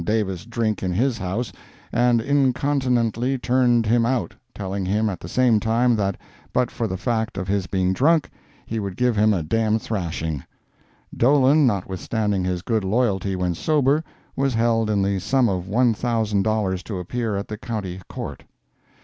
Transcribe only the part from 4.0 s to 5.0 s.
out, telling